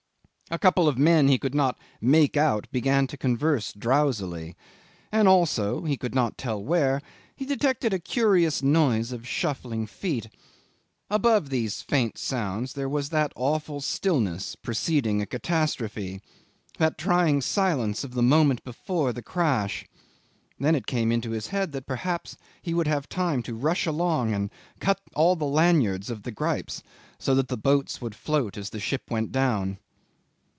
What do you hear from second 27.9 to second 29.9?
would float as the ship went down.